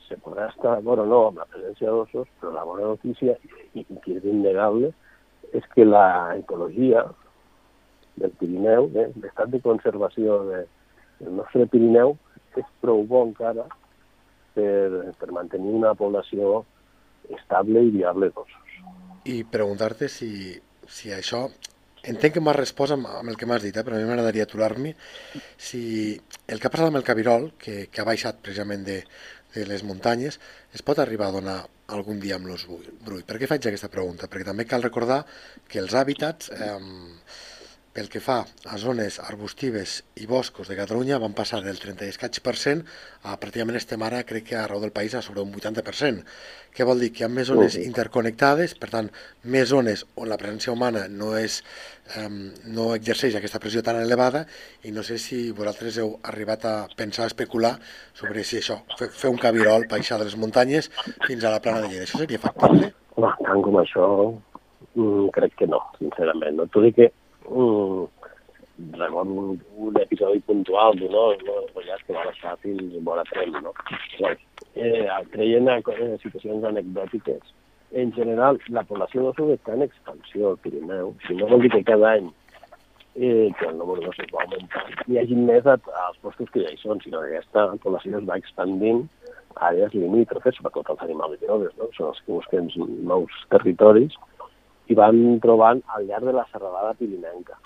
[0.08, 3.36] se podrà estar d'acord o no amb la presència d'ossos, però la bona notícia,
[3.74, 4.92] i, i que és innegable,
[5.54, 7.04] és que la ecologia
[8.16, 10.62] del Pirineu, eh, l'estat de conservació de,
[11.20, 12.16] del nostre Pirineu,
[12.56, 13.66] és prou bo encara
[14.56, 16.62] per, per mantenir una població
[17.34, 18.76] estable i viable d'ossos.
[19.26, 20.30] I preguntar-te si,
[20.86, 21.48] si això
[22.06, 23.82] Entenc que m'has respost amb, amb el que m'has dit, eh?
[23.82, 24.92] però a mi m'agradaria aturar-me
[25.58, 25.80] si
[26.46, 29.00] el que ha passat amb el Cabirol, que, que ha baixat precisament de,
[29.56, 30.38] de les muntanyes,
[30.76, 31.56] es pot arribar a donar
[31.96, 33.24] algun dia amb l'os brull.
[33.26, 34.30] Per què faig aquesta pregunta?
[34.30, 35.24] Perquè també cal recordar
[35.66, 36.78] que els hàbitats eh,
[37.96, 42.12] pel que fa a zones arbustives i boscos de Catalunya van passar del 30 i
[42.12, 42.82] escaig per cent
[43.24, 46.26] a pràcticament estem ara, crec que arreu del país, a sobre un 80%.
[46.76, 47.08] Què vol dir?
[47.14, 49.08] Que hi ha més zones interconnectades, per tant,
[49.48, 51.62] més zones on la presència humana no, és,
[52.20, 52.28] eh,
[52.76, 54.44] no exerceix aquesta pressió tan elevada
[54.84, 57.78] i no sé si vosaltres heu arribat a pensar, a especular
[58.12, 60.92] sobre si això, fer, un cabirol, baixar de les muntanyes
[61.24, 62.04] fins a la plana de Lleida.
[62.04, 62.92] Això seria factible?
[63.16, 64.08] Home, tant com això,
[64.92, 66.60] mm, crec que no, sincerament.
[66.60, 66.68] No?
[66.68, 67.14] T'ho dic que
[67.48, 68.06] mm,
[68.98, 71.60] recordo un, un episodi puntual d'un os, no?
[71.74, 73.72] Follat que va baixar fins a vora Trem, no?
[74.18, 74.42] Llavors,
[74.74, 77.54] eh, creient en situacions anecdòtiques,
[77.92, 81.14] en general, la població d'ossos està en expansió al Pirineu.
[81.26, 82.26] Si no vol dir que cada any
[83.14, 86.80] eh, que el número d'ossos va augmentant, hi hagi més als postos que ja hi
[86.82, 89.06] són, sinó que aquesta població es va expandint
[89.56, 91.60] a àrees limítrofes, sobretot els animals i no?
[91.96, 92.68] són els que busquen
[93.08, 94.18] nous territoris,
[94.86, 97.58] i van trobant al llarg de la serralada pirinenca.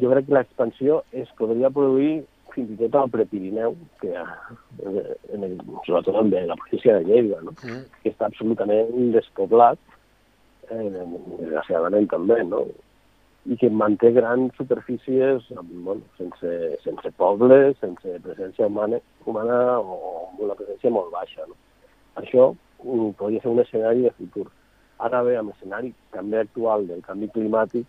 [0.00, 2.20] Jo crec que l'expansió es podria produir
[2.54, 4.10] fins i tot al Prepirineu, que,
[5.34, 7.54] en el, sobretot en la província de Lleida, no?
[7.62, 7.82] Mm.
[8.02, 9.78] que està absolutament despoblat,
[10.70, 10.86] eh,
[11.38, 12.64] desgraciadament també, no?
[13.48, 16.50] i que manté grans superfícies bueno, sense,
[16.84, 19.96] sense pobles, sense presència humana, humana o
[20.26, 21.46] amb una presència molt baixa.
[21.48, 21.56] No?
[22.20, 24.44] Això um, podria ser un escenari de futur.
[25.06, 27.86] Ara bé, amb l'escenari també actual del canvi climàtic,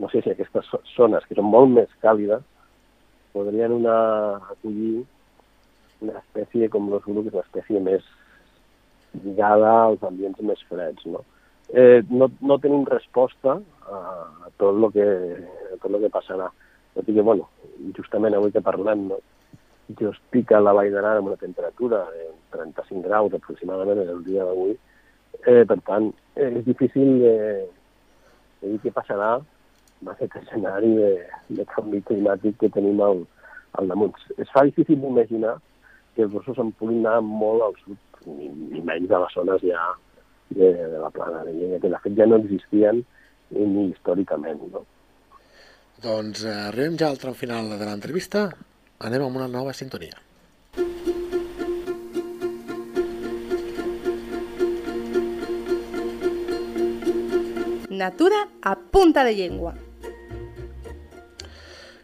[0.00, 2.44] no sé si aquestes zones, que són molt més càlides,
[3.36, 3.96] podrien una,
[4.54, 5.04] acollir
[6.04, 8.04] una espècie com los és una espècie més
[9.24, 11.06] lligada als ambients més freds.
[11.08, 11.22] No,
[11.72, 14.00] eh, no, no tenim resposta a,
[14.48, 15.06] a tot el que,
[15.80, 16.50] tot lo que passarà.
[16.96, 17.48] Tot i que, bueno,
[17.96, 19.20] justament avui que parlem, no,
[20.00, 24.44] jo estic a la Vall d'Aran amb una temperatura de 35 graus aproximadament el dia
[24.44, 24.74] d'avui,
[25.44, 27.36] Eh, per tant, eh, és difícil de,
[28.62, 31.12] de dir què passarà amb aquest escenari de,
[31.58, 33.22] de canvi climàtic que tenim al,
[33.80, 34.16] al damunt.
[34.40, 35.56] Es fa difícil d'imaginar
[36.16, 39.64] que els gossos en puguin anar molt al sud, ni, ni menys a les zones
[39.64, 39.86] ja
[40.50, 43.02] de, de la plana de llenya, que de fet ja no existien
[43.50, 44.62] ni, ni històricament.
[44.72, 44.84] No?
[46.02, 48.48] Doncs eh, arribem ja al tram final de l'entrevista.
[49.06, 50.25] Anem amb una nova sintonia.
[57.96, 59.72] Natura a punta de llengua.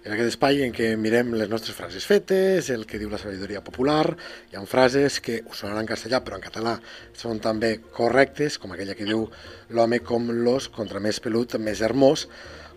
[0.02, 3.61] En aquest espai en què mirem les nostres frases fetes, el que diu la sabidoria
[3.62, 4.16] popular,
[4.50, 6.72] hi ha frases que us sonaran en castellà però en català
[7.14, 9.28] són també correctes, com aquella que diu
[9.70, 12.26] l'home com l'os, contra més pelut, més hermós,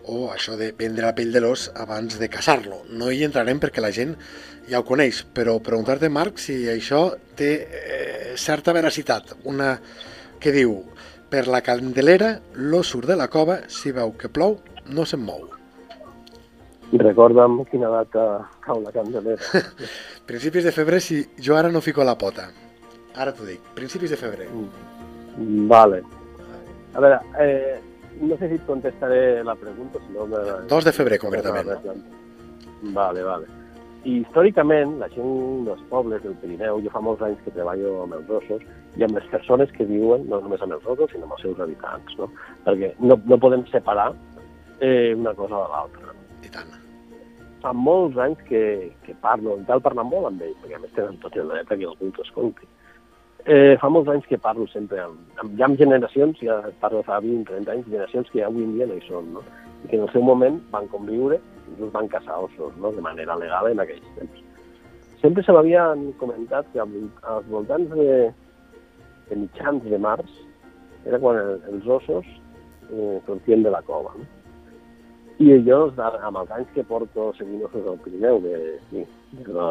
[0.06, 2.84] o això de prendre la pell de l'os abans de caçar-lo.
[2.94, 4.14] No hi entrarem perquè la gent
[4.70, 9.34] ja ho coneix, però preguntar-te, Marc, si això té eh, certa veracitat.
[9.50, 9.80] Una
[10.38, 10.78] que diu,
[11.30, 14.58] per la candelera, l'os surt de la cova, si veu que plou,
[14.92, 15.48] no se'n mou.
[16.92, 18.26] Recorda'm quina data
[18.62, 19.62] cau la candelera.
[20.30, 22.46] principis de febrer, si jo ara no fico la pota.
[23.16, 24.48] Ara t'ho dic, principis de febrer.
[24.52, 25.66] Mm.
[25.68, 26.02] Vale.
[26.94, 27.76] A veure, eh,
[28.20, 30.26] no sé si et contestaré la pregunta, si no...
[30.30, 30.42] Me...
[30.68, 31.74] 2 de febrer, concretament.
[32.94, 33.65] Vale, vale.
[34.06, 38.14] I històricament, la gent dels pobles del Pirineu, jo fa molts anys que treballo amb
[38.14, 38.62] els ossos,
[38.94, 41.62] i amb les persones que viuen, no només amb els ossos, sinó amb els seus
[41.64, 42.28] habitants, no?
[42.68, 44.12] Perquè no, no podem separar
[44.78, 46.14] eh, una cosa de l'altra.
[46.46, 46.70] I tant.
[47.64, 48.62] Fa molts anys que,
[49.02, 51.74] que parlo, i tal parlar molt amb ells, perquè a més tenen tot el dret
[51.74, 52.70] que algú t'escolti.
[53.46, 57.18] Eh, fa molts anys que parlo sempre amb, amb, ja amb generacions, ja parlo fa
[57.26, 59.42] 20-30 anys, generacions que ja avui en dia no hi són, no?
[59.82, 62.92] i que en el seu moment van conviure inclús van caçar ossos no?
[62.92, 64.42] de manera legal en aquells temps.
[65.20, 68.32] Sempre se m'havien comentat que als voltants de,
[69.30, 70.32] de mitjans de març
[71.06, 72.26] era quan el, els ossos
[72.90, 74.14] eh, sortien de la cova.
[74.16, 74.26] No?
[75.42, 78.56] I jo, amb els anys que porto seguint ossos al Pirineu, de,
[78.90, 79.04] sí,
[79.36, 79.66] des, de,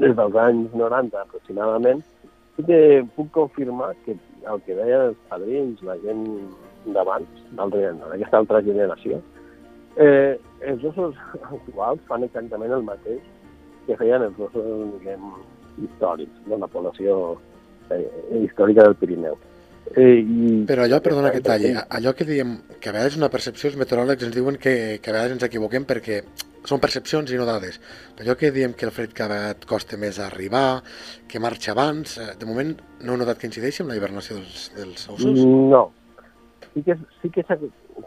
[0.00, 2.00] des dels anys 90 aproximadament,
[2.56, 2.78] sí que
[3.16, 4.16] puc confirmar que
[4.48, 6.24] el que deien els padrins, la gent
[6.94, 9.20] d'abans, d'aquesta altra generació,
[9.96, 10.38] eh,
[10.72, 13.22] els ossos actuals fan exactament el mateix
[13.86, 15.32] que feien els ossos diguem,
[15.82, 17.16] històrics de la població
[17.90, 18.04] eh,
[18.42, 19.38] històrica del Pirineu.
[19.96, 20.52] Eh, i...
[20.68, 24.28] Però allò, perdona que talli, allò que diem que a vegades una percepció, els meteoròlegs
[24.28, 26.22] ens diuen que, que a vegades ens equivoquem perquè
[26.68, 27.80] són percepcions i no dades.
[28.16, 30.82] Però allò que diem que el fred cada vegada costa més arribar,
[31.28, 34.68] que marxa abans, eh, de moment no heu notat que incideixi amb la hibernació dels,
[34.78, 35.42] dels ossos?
[35.74, 35.88] No.
[36.72, 37.58] Sí que, sí que s'ha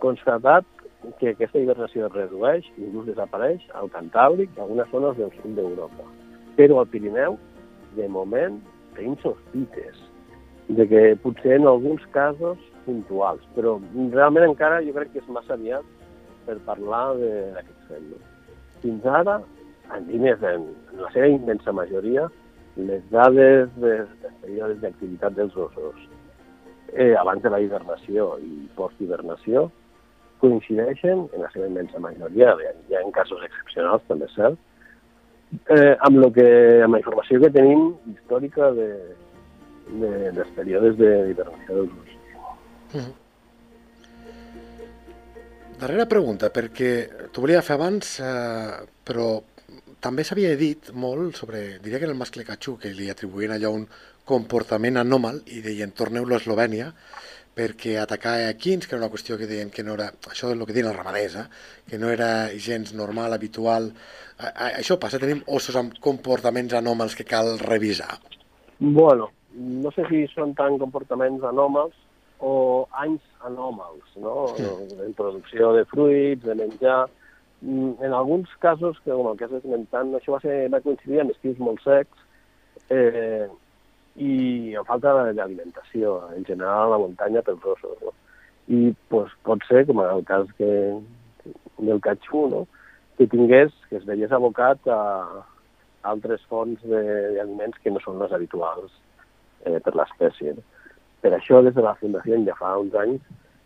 [0.02, 0.66] constatat
[1.20, 6.08] que aquesta hibernació es redueix, inclús desapareix al Cantàbric i algunes zones del sud d'Europa.
[6.58, 7.38] Però al Pirineu,
[7.96, 8.60] de moment,
[8.96, 10.00] tenim sospites
[10.68, 13.76] de que potser en alguns casos puntuals, però
[14.14, 15.86] realment encara jo crec que és massa aviat
[16.46, 18.10] per parlar d'aquest fet.
[18.82, 19.40] Fins ara,
[19.96, 20.68] en línies, en,
[21.02, 22.28] la seva immensa majoria,
[22.76, 26.02] les dades de, dels períodes d'activitat dels ossos
[26.94, 29.70] eh, abans de la hibernació i post-hibernació
[30.42, 32.56] coincideixen, en la seva immensa majoria,
[32.90, 34.58] hi ha en casos excepcionals, també és cert,
[35.70, 36.48] eh, amb, lo que,
[36.86, 38.90] amb la informació que tenim històrica de,
[39.90, 42.18] de, dels períodes d'hibernació dels ulls.
[42.94, 43.14] Mm -hmm.
[45.80, 49.42] Darrera pregunta, perquè t'ho volia fer abans, eh, però
[50.00, 53.74] també s'havia dit molt sobre, diria que era el mascle catxú, que li atribuïen allò
[53.74, 53.88] un
[54.24, 56.94] comportament anòmal i deien torneu-lo a Eslovènia,
[57.56, 60.58] perquè atacar a quins, que era una qüestió que deien que no era, això és
[60.58, 61.46] el que diuen els ramaders, eh?
[61.90, 63.90] que no era gens normal, habitual.
[64.38, 68.20] A, a, això passa, tenim ossos amb comportaments anòmals que cal revisar.
[68.80, 71.96] Bueno, no sé si són tant comportaments anòmals
[72.44, 74.50] o anys anòmals, no?
[74.58, 74.68] Sí.
[75.08, 77.06] En producció de fruits, de menjar...
[77.62, 81.22] Mm, en alguns casos, que com el que has esmentat, això va, ser, va coincidir
[81.24, 82.26] amb estius molt secs,
[82.92, 83.48] eh,
[84.16, 87.98] i en falta d'alimentació, en general a la muntanya pels ossos.
[88.02, 88.14] No?
[88.72, 90.70] I pues, pot ser, com en el cas que,
[91.78, 92.64] del catxú, no?
[93.18, 95.02] que tingués, que es veiés abocat a
[96.06, 98.94] altres fonts d'aliments que no són les habituals
[99.66, 100.56] eh, per l'espècie.
[101.24, 103.24] Per això, des de la Fundació, ja fa uns anys,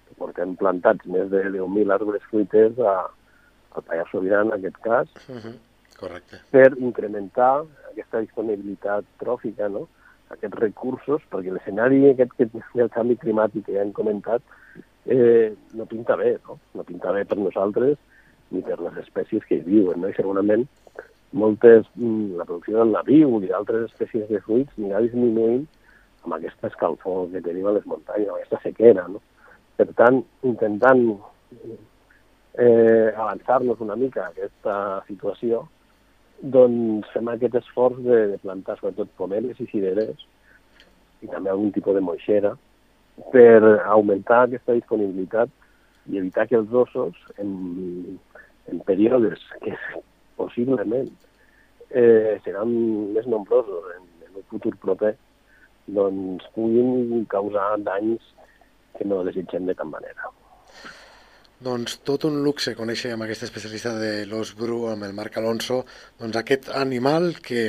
[0.08, 2.96] que portem plantats més de 10.000 arbres fruiters a,
[3.76, 5.56] al Pallars Sobirà, en aquest cas, uh -huh.
[6.00, 6.40] Correcte.
[6.52, 9.88] per incrementar aquesta disponibilitat tròfica, no?
[10.36, 12.50] Aquests recursos, perquè l'escenari aquest que
[12.84, 14.44] el canvi climàtic que ja hem comentat
[15.06, 16.60] eh, no pinta bé, no?
[16.76, 17.98] No pinta bé per nosaltres
[18.52, 20.10] ni per les espècies que hi viuen, no?
[20.10, 20.68] I segurament
[21.32, 25.68] moltes, mm, la producció del naviu i d'altres espècies de fruits anirà disminuint
[26.26, 29.22] amb aquesta escalfor que tenim a les muntanyes, amb aquesta sequera, no?
[29.78, 31.04] Per tant, intentant
[32.60, 34.76] eh, avançar-nos una mica a aquesta
[35.08, 35.64] situació,
[36.42, 40.26] doncs fem aquest esforç de, de plantar sobretot pomeres i cireres
[41.24, 42.54] i també algun tipus de moixera
[43.34, 43.60] per
[43.92, 45.52] augmentar aquesta disponibilitat
[46.10, 47.52] i evitar que els ossos en,
[48.72, 49.76] en períodes que
[50.40, 51.10] possiblement
[51.92, 52.72] eh, seran
[53.16, 55.16] més nombrosos en, en un futur proper
[55.90, 58.24] doncs puguin causar danys
[58.98, 60.32] que no desitgem de cap manera.
[61.60, 65.82] Doncs tot un luxe conèixer amb aquesta especialista de l'os bru, amb el Marc Alonso,
[66.22, 67.64] doncs aquest animal que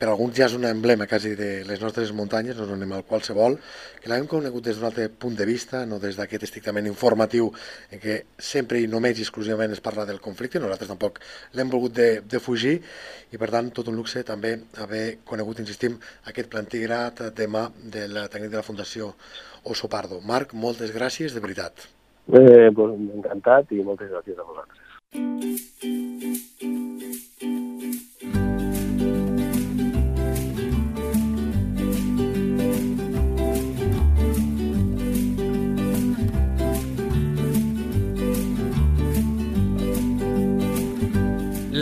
[0.00, 3.04] per alguns ja és un emblema quasi de les nostres muntanyes, no és un animal
[3.06, 3.54] qualsevol,
[4.02, 7.52] que l'hem conegut des d'un altre punt de vista, no des d'aquest estrictament informatiu
[7.94, 8.18] en què
[8.50, 11.22] sempre i només i exclusivament es parla del conflicte, nosaltres tampoc
[11.54, 12.80] l'hem volgut de, de fugir
[13.30, 16.00] i per tant tot un luxe també haver conegut, insistim,
[16.34, 19.14] aquest plantigrat de mà de la tècnic de la Fundació
[19.62, 20.18] Oso Pardo.
[20.18, 21.93] Marc, moltes gràcies, de veritat.
[22.26, 24.80] Eh, pues, encantat i moltes gràcies a vosaltres.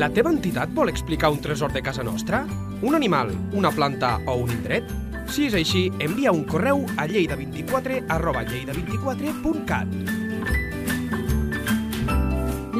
[0.02, 2.42] La teva entitat vol explicar un tresor de casa nostra?
[2.82, 4.90] Un animal, una planta o un indret?
[5.30, 10.31] Si és així, envia un correu a lleida24 arroba lleida24.cat.